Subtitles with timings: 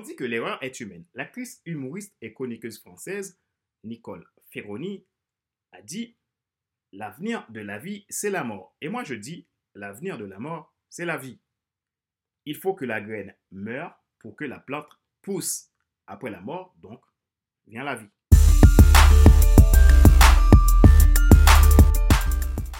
[0.00, 1.04] On dit que l'erreur est humaine.
[1.12, 3.38] L'actrice humoriste et chroniqueuse française
[3.84, 5.04] Nicole Ferroni
[5.72, 6.16] a dit
[6.92, 8.74] L'avenir de la vie, c'est la mort.
[8.80, 11.38] Et moi, je dis L'avenir de la mort, c'est la vie.
[12.46, 15.70] Il faut que la graine meure pour que la plante pousse.
[16.06, 17.04] Après la mort, donc,
[17.66, 18.08] vient la vie.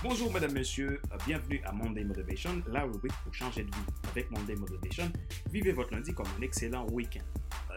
[0.03, 3.83] Bonjour mesdames, messieurs, bienvenue à Monday Motivation, la rubrique pour changer de vie.
[4.11, 5.13] Avec Monday Motivation,
[5.53, 7.25] vivez votre lundi comme un excellent week-end.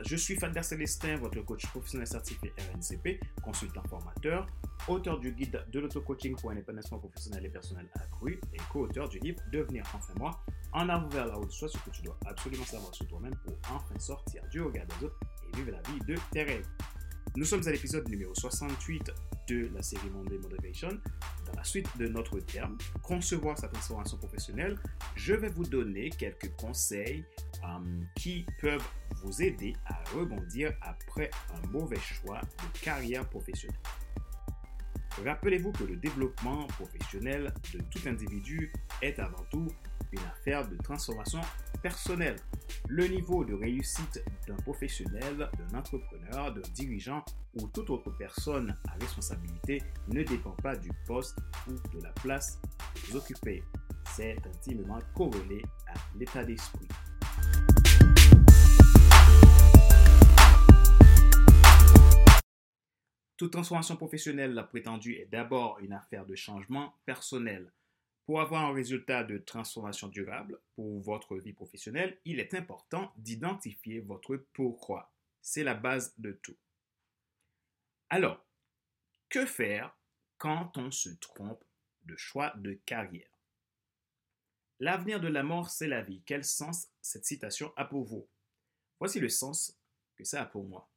[0.06, 4.48] Je suis Fader Célestin, votre coach professionnel certifié RNCP, consultant formateur,
[4.88, 9.20] auteur du guide de l'auto-coaching pour un épanouissement professionnel et personnel accru et co-auteur du
[9.20, 10.32] livre Devenir enfin moi,
[10.72, 13.58] en avant vers la haute soit ce que tu dois absolument savoir sur toi-même pour
[13.70, 16.68] enfin sortir du regard des autres et vivre la vie de tes rêves.
[17.36, 19.12] Nous sommes à l'épisode numéro 68
[19.50, 21.00] de la série Monday Motivation.
[21.56, 24.78] La suite de notre terme, concevoir sa transformation professionnelle,
[25.16, 27.24] je vais vous donner quelques conseils
[27.64, 28.88] euh, qui peuvent
[29.24, 33.80] vous aider à rebondir après un mauvais choix de carrière professionnelle.
[35.22, 39.68] Rappelez-vous que le développement professionnel de tout individu est avant tout
[40.12, 41.42] une affaire de transformation
[41.82, 42.36] personnelle.
[42.88, 47.24] Le niveau de réussite d'un professionnel, d'un entrepreneur, d'un dirigeant
[47.56, 52.60] ou toute autre personne à responsabilité ne dépend pas du poste ou de la place
[52.96, 53.64] que vous occupez.
[54.16, 56.88] C'est intimement corrélé à l'état d'esprit.
[63.38, 67.72] Toute transformation professionnelle, la prétendue, est d'abord une affaire de changement personnel.
[68.26, 74.00] Pour avoir un résultat de transformation durable pour votre vie professionnelle, il est important d'identifier
[74.00, 75.12] votre pourquoi.
[75.42, 76.56] C'est la base de tout.
[78.10, 78.46] Alors,
[79.30, 79.98] que faire
[80.38, 81.64] quand on se trompe
[82.06, 83.40] de choix de carrière?
[84.80, 86.22] L'avenir de la mort, c'est la vie.
[86.26, 88.28] Quel sens cette citation a pour vous?
[89.00, 89.78] Voici le sens
[90.16, 90.90] que ça a pour moi.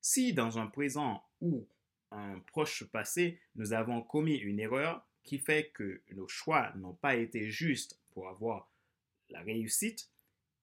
[0.00, 1.66] Si dans un présent ou
[2.10, 7.16] un proche passé, nous avons commis une erreur, qui fait que nos choix n'ont pas
[7.16, 8.72] été justes pour avoir
[9.28, 10.10] la réussite,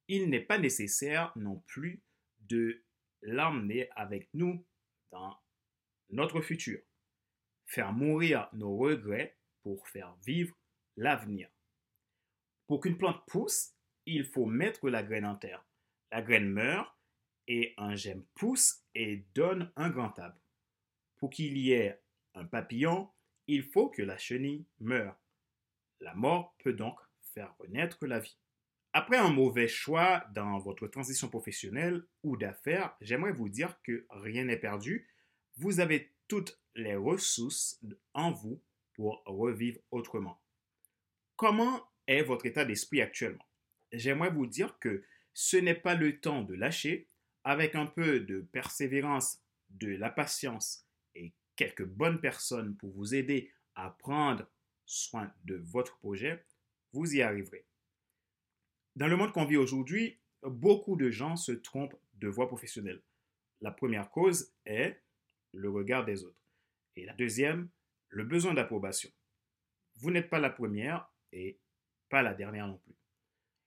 [0.08, 2.02] il n'est pas nécessaire non plus
[2.42, 2.84] de
[3.22, 4.66] l'emmener avec nous
[5.12, 5.38] dans
[6.10, 6.82] notre futur.
[7.66, 10.56] Faire mourir nos regrets pour faire vivre
[10.96, 11.50] l'avenir.
[12.68, 13.74] Pour qu'une plante pousse,
[14.06, 15.66] il faut mettre la graine en terre.
[16.12, 16.92] La graine meurt
[17.48, 20.40] et un gemme pousse et donne un grand arbre.
[21.18, 22.02] Pour qu'il y ait
[22.34, 23.10] un papillon,
[23.48, 25.18] il faut que la chenille meure.
[26.00, 27.00] La mort peut donc
[27.34, 28.38] faire renaître la vie.
[28.94, 34.46] Après un mauvais choix dans votre transition professionnelle ou d'affaires, j'aimerais vous dire que rien
[34.46, 35.08] n'est perdu.
[35.58, 37.82] Vous avez toutes les ressources
[38.14, 38.62] en vous
[38.94, 40.42] pour revivre autrement.
[41.36, 43.46] Comment est votre état d'esprit actuellement?
[43.92, 45.04] J'aimerais vous dire que
[45.34, 47.10] ce n'est pas le temps de lâcher.
[47.44, 49.40] Avec un peu de persévérance,
[49.70, 50.85] de la patience
[51.56, 54.46] quelques bonnes personnes pour vous aider à prendre
[54.86, 56.46] soin de votre projet,
[56.94, 57.66] vous y arriverez.
[58.96, 63.02] Dans le monde qu'on vit aujourd'hui, beaucoup de gens se trompent de voie professionnelle.
[63.62, 65.02] La première cause est
[65.54, 66.40] le regard des autres.
[66.96, 67.70] Et la deuxième,
[68.10, 69.10] le besoin d'approbation.
[69.98, 71.60] Vous n'êtes pas la première et
[72.10, 72.96] pas la dernière non plus.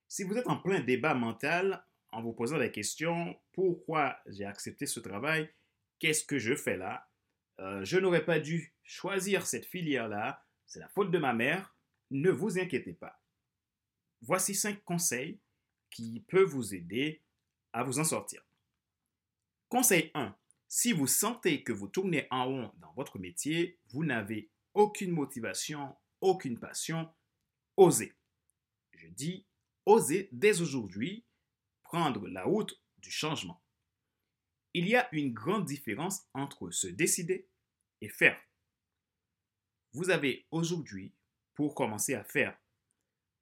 [0.07, 4.87] Si vous êtes en plein débat mental en vous posant la question pourquoi j'ai accepté
[4.87, 5.51] ce travail,
[5.99, 7.09] qu'est-ce que je fais là
[7.61, 11.75] euh, je n'aurais pas dû choisir cette filière-là, c'est la faute de ma mère,
[12.11, 13.21] ne vous inquiétez pas.
[14.23, 15.39] Voici cinq conseils
[15.91, 17.23] qui peuvent vous aider
[17.73, 18.43] à vous en sortir.
[19.69, 20.35] Conseil 1.
[20.69, 25.97] Si vous sentez que vous tournez en rond dans votre métier, vous n'avez aucune motivation,
[26.21, 27.11] aucune passion,
[27.77, 28.15] osez.
[28.93, 29.47] Je dis
[29.87, 31.25] osez dès aujourd'hui
[31.83, 33.63] prendre la route du changement.
[34.75, 37.49] Il y a une grande différence entre se décider
[38.01, 38.39] et faire.
[39.93, 41.15] Vous avez aujourd'hui
[41.55, 42.57] pour commencer à faire.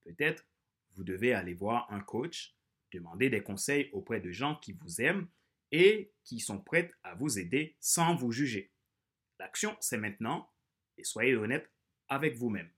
[0.04, 0.47] Peut-être
[0.94, 2.56] vous devez aller voir un coach,
[2.92, 5.28] demander des conseils auprès de gens qui vous aiment
[5.72, 8.72] et qui sont prêts à vous aider sans vous juger.
[9.39, 10.50] L'action, c'est maintenant
[10.97, 11.71] et soyez honnête
[12.09, 12.71] avec vous-même.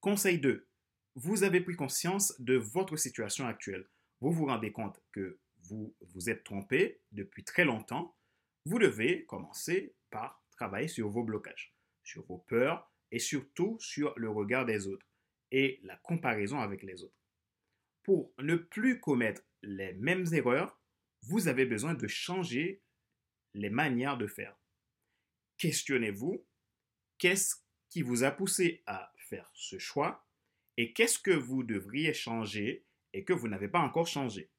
[0.00, 0.68] Conseil 2.
[1.16, 3.88] Vous avez pris conscience de votre situation actuelle.
[4.20, 8.16] Vous vous rendez compte que vous vous êtes trompé depuis très longtemps,
[8.64, 14.30] vous devez commencer par travailler sur vos blocages, sur vos peurs et surtout sur le
[14.30, 15.06] regard des autres
[15.52, 17.14] et la comparaison avec les autres.
[18.02, 20.80] Pour ne plus commettre les mêmes erreurs,
[21.22, 22.82] vous avez besoin de changer
[23.54, 24.56] les manières de faire.
[25.58, 26.44] Questionnez-vous,
[27.18, 27.56] qu'est-ce
[27.88, 30.26] qui vous a poussé à faire ce choix
[30.76, 34.50] et qu'est-ce que vous devriez changer et que vous n'avez pas encore changé?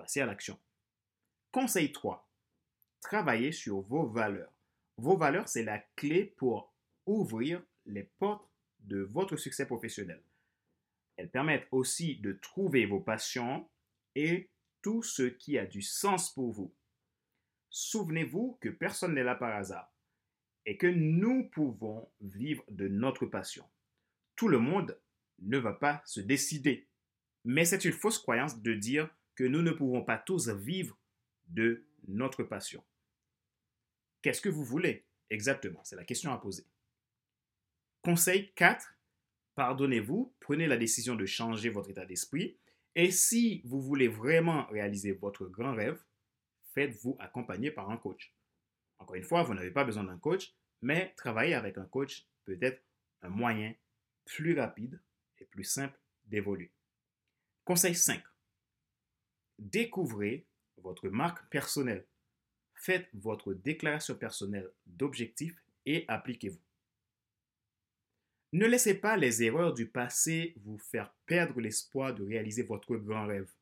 [0.00, 0.58] Passer à l'action.
[1.52, 2.26] Conseil 3.
[3.02, 4.52] Travaillez sur vos valeurs.
[4.96, 6.74] Vos valeurs, c'est la clé pour
[7.04, 8.48] ouvrir les portes
[8.80, 10.22] de votre succès professionnel.
[11.16, 13.68] Elles permettent aussi de trouver vos passions
[14.14, 14.48] et
[14.80, 16.74] tout ce qui a du sens pour vous.
[17.68, 19.92] Souvenez-vous que personne n'est là par hasard
[20.64, 23.68] et que nous pouvons vivre de notre passion.
[24.34, 24.98] Tout le monde
[25.40, 26.88] ne va pas se décider,
[27.44, 30.98] mais c'est une fausse croyance de dire que nous ne pouvons pas tous vivre
[31.48, 32.84] de notre passion.
[34.20, 35.80] Qu'est-ce que vous voulez exactement?
[35.82, 36.66] C'est la question à poser.
[38.02, 38.98] Conseil 4.
[39.54, 42.58] Pardonnez-vous, prenez la décision de changer votre état d'esprit
[42.94, 45.98] et si vous voulez vraiment réaliser votre grand rêve,
[46.74, 48.34] faites-vous accompagner par un coach.
[48.98, 52.58] Encore une fois, vous n'avez pas besoin d'un coach, mais travailler avec un coach peut
[52.60, 52.82] être
[53.22, 53.74] un moyen
[54.26, 55.00] plus rapide
[55.38, 56.70] et plus simple d'évoluer.
[57.64, 58.22] Conseil 5.
[59.60, 60.46] Découvrez
[60.78, 62.06] votre marque personnelle.
[62.74, 66.58] Faites votre déclaration personnelle d'objectifs et appliquez-vous.
[68.52, 73.26] Ne laissez pas les erreurs du passé vous faire perdre l'espoir de réaliser votre grand
[73.26, 73.52] rêve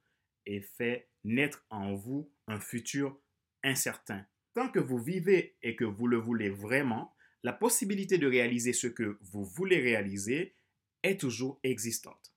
[0.46, 3.18] et fait naître en vous un futur
[3.64, 4.24] incertain.
[4.54, 7.12] Tant que vous vivez et que vous le voulez vraiment,
[7.42, 10.54] la possibilité de réaliser ce que vous voulez réaliser
[11.02, 12.32] est toujours existante.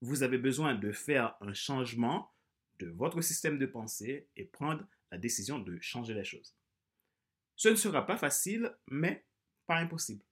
[0.00, 2.30] Vous avez besoin de faire un changement
[2.80, 6.56] de votre système de pensée et prendre la décision de changer les choses.
[7.56, 9.26] Ce ne sera pas facile, mais
[9.66, 10.24] pas impossible.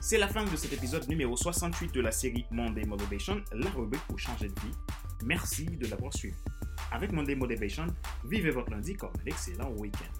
[0.00, 4.02] C'est la fin de cet épisode numéro 68 de la série Monday Motivation, la rubrique
[4.08, 4.74] pour changer de vie.
[5.24, 6.34] Merci de l'avoir suivi.
[6.90, 7.86] Avec Monday Motivation,
[8.24, 10.19] vivez votre lundi comme un excellent week-end.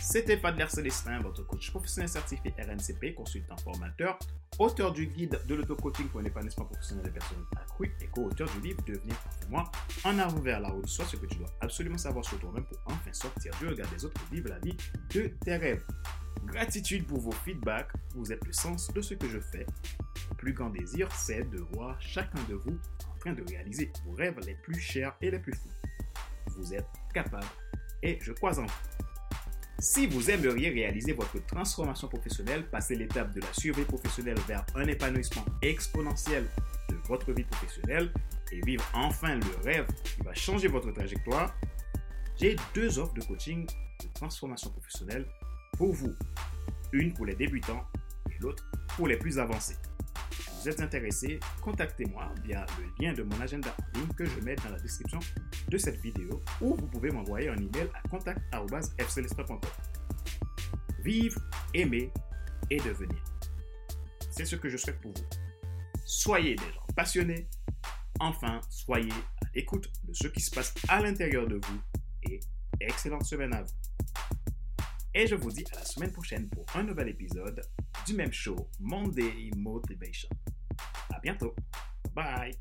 [0.00, 4.18] C'était Fadler Célestin, votre coach professionnel certifié RNCP, consultant formateur,
[4.58, 8.68] auteur du guide de l'auto-coaching pour un épanouissement professionnel des personnes accrues et co-auteur du
[8.68, 9.16] livre Devenir
[9.50, 9.70] moi
[10.04, 12.78] en avant vers la route, soit ce que tu dois absolument savoir sur toi-même pour
[12.86, 14.76] enfin sortir du regard des autres et vivre la vie
[15.12, 15.84] de tes rêves.
[16.44, 19.66] Gratitude pour vos feedbacks, vous êtes le sens de ce que je fais.
[20.30, 22.78] Le plus grand désir, c'est de voir chacun de vous
[23.12, 25.70] en train de réaliser vos rêves les plus chers et les plus fous.
[26.56, 27.46] Vous êtes capable
[28.02, 28.95] et je crois en vous.
[29.78, 34.86] Si vous aimeriez réaliser votre transformation professionnelle, passer l'étape de la survie professionnelle vers un
[34.86, 36.46] épanouissement exponentiel
[36.88, 38.10] de votre vie professionnelle
[38.52, 41.54] et vivre enfin le rêve qui va changer votre trajectoire,
[42.40, 45.26] j'ai deux offres de coaching de transformation professionnelle
[45.76, 46.14] pour vous.
[46.92, 47.84] Une pour les débutants
[48.30, 48.64] et l'autre
[48.96, 49.76] pour les plus avancés
[50.66, 54.56] vous êtes intéressé, contactez-moi via le lien de mon agenda en ligne que je mets
[54.56, 55.20] dans la description
[55.68, 59.60] de cette vidéo ou vous pouvez m'envoyer un email à contact.fcelestin.com.
[61.04, 61.40] Vivre,
[61.72, 62.10] aimer
[62.68, 63.22] et devenir.
[64.28, 65.24] C'est ce que je souhaite pour vous.
[66.04, 67.46] Soyez des gens passionnés.
[68.18, 71.80] Enfin, soyez à l'écoute de ce qui se passe à l'intérieur de vous
[72.28, 72.40] et
[72.80, 73.74] excellente semaine à vous.
[75.14, 77.62] Et je vous dis à la semaine prochaine pour un nouvel épisode
[78.04, 80.28] du même show, Monday Motivation.
[81.34, 81.58] selamat.
[82.14, 82.54] Bye.